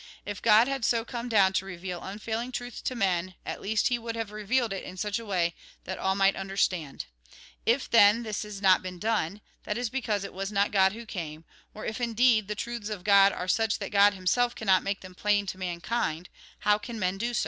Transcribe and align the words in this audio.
If 0.25 0.41
God 0.41 0.67
had 0.67 0.83
so 0.83 1.05
come 1.05 1.29
down 1.29 1.53
to 1.53 1.63
reveal 1.65 2.01
unfailing 2.01 2.51
truth 2.51 2.83
to 2.85 2.95
men, 2.95 3.35
at 3.45 3.61
least 3.61 3.89
Ho 3.93 3.99
would 4.01 4.15
have 4.15 4.31
revealed 4.31 4.73
it 4.73 4.83
in 4.83 4.97
such 4.97 5.19
a 5.19 5.25
way 5.27 5.53
that 5.83 5.99
all 5.99 6.15
might 6.15 6.35
understand; 6.35 7.05
if, 7.67 7.87
then, 7.87 8.23
this 8.23 8.41
has 8.41 8.63
not 8.63 8.81
been 8.81 8.97
done, 8.97 9.41
that 9.63 9.77
is 9.77 9.91
because 9.91 10.23
it 10.23 10.33
was 10.33 10.51
not 10.51 10.71
God 10.71 10.93
who 10.93 11.05
came; 11.05 11.45
or 11.75 11.85
if, 11.85 12.01
indeed, 12.01 12.47
the 12.47 12.55
truths 12.55 12.89
of 12.89 13.03
God 13.03 13.31
are 13.31 13.47
such 13.47 13.77
that 13.77 13.91
God 13.91 14.15
Himself 14.15 14.55
cannot 14.55 14.81
make 14.81 15.01
them 15.01 15.13
plain 15.13 15.45
to 15.45 15.59
mankind, 15.59 16.29
how 16.61 16.79
can 16.79 16.97
men 16.97 17.19
do 17.19 17.35
so 17.35 17.39